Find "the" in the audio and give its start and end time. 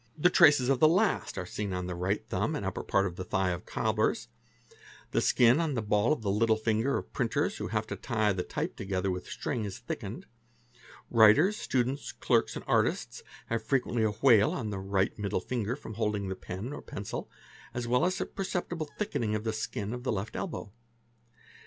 0.17-0.31, 0.79-0.87, 1.85-1.93, 3.17-3.23, 5.11-5.21, 5.75-5.81, 6.23-6.31, 8.33-8.41, 14.71-14.79, 16.29-16.35, 19.43-19.53, 20.01-20.11